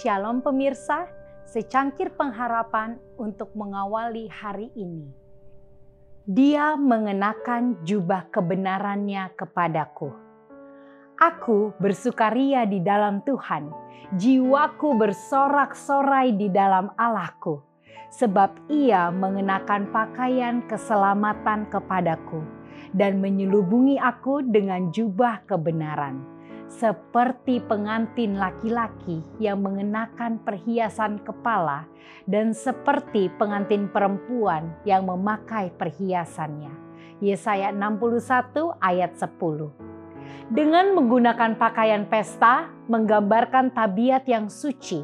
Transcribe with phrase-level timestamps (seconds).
[0.00, 1.12] Shalom pemirsa,
[1.44, 5.12] secangkir pengharapan untuk mengawali hari ini.
[6.24, 10.08] Dia mengenakan jubah kebenarannya kepadaku.
[11.20, 13.68] Aku bersukaria di dalam Tuhan,
[14.16, 17.60] jiwaku bersorak-sorai di dalam Allahku,
[18.08, 22.40] sebab ia mengenakan pakaian keselamatan kepadaku
[22.96, 26.39] dan menyelubungi aku dengan jubah kebenaran
[26.70, 31.90] seperti pengantin laki-laki yang mengenakan perhiasan kepala
[32.30, 36.70] dan seperti pengantin perempuan yang memakai perhiasannya.
[37.18, 40.46] Yesaya 61 ayat 10.
[40.50, 45.02] Dengan menggunakan pakaian pesta menggambarkan tabiat yang suci,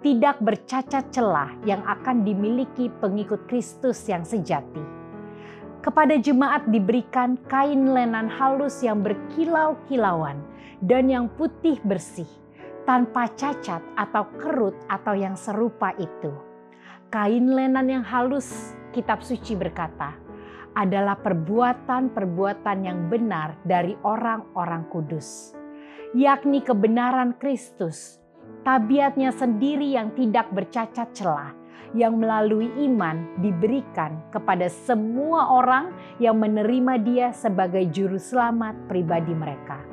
[0.00, 4.80] tidak bercacat celah yang akan dimiliki pengikut Kristus yang sejati.
[5.80, 10.40] Kepada jemaat diberikan kain lenan halus yang berkilau-kilauan
[10.80, 12.28] dan yang putih bersih,
[12.88, 16.32] tanpa cacat atau kerut atau yang serupa itu.
[17.12, 20.16] Kain lenan yang halus, kitab suci berkata,
[20.72, 25.52] adalah perbuatan-perbuatan yang benar dari orang-orang kudus,
[26.14, 28.22] yakni kebenaran Kristus,
[28.62, 31.50] tabiatnya sendiri yang tidak bercacat celah,
[31.90, 35.90] yang melalui iman diberikan kepada semua orang
[36.22, 39.89] yang menerima Dia sebagai Juru Selamat pribadi mereka.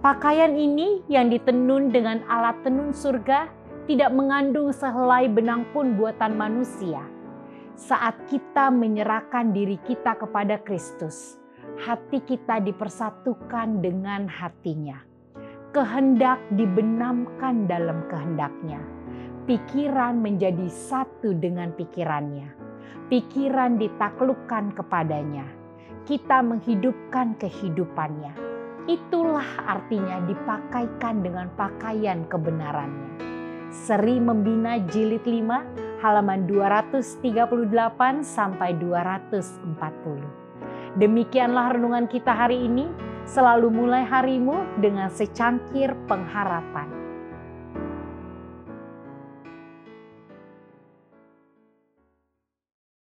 [0.00, 3.52] Pakaian ini yang ditenun dengan alat tenun surga
[3.84, 7.04] tidak mengandung sehelai benang pun buatan manusia.
[7.76, 11.36] Saat kita menyerahkan diri kita kepada Kristus,
[11.84, 15.04] hati kita dipersatukan dengan hatinya.
[15.76, 18.80] Kehendak dibenamkan dalam kehendaknya.
[19.44, 22.48] Pikiran menjadi satu dengan pikirannya.
[23.12, 25.44] Pikiran ditaklukkan kepadanya.
[26.08, 28.49] Kita menghidupkan kehidupannya
[28.90, 33.22] Itulah artinya dipakaikan dengan pakaian kebenarannya.
[33.70, 37.14] Seri Membina Jilid 5 halaman 238
[38.26, 40.98] sampai 240.
[40.98, 42.90] Demikianlah renungan kita hari ini.
[43.30, 46.99] Selalu mulai harimu dengan secangkir pengharapan.